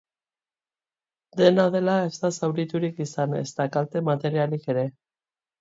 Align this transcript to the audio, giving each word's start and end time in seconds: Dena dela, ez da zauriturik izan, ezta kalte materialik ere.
Dena 1.41 1.65
dela, 1.75 1.97
ez 2.11 2.17
da 2.25 2.33
zauriturik 2.39 3.05
izan, 3.07 3.39
ezta 3.43 3.71
kalte 3.77 4.05
materialik 4.11 4.71
ere. 4.77 4.91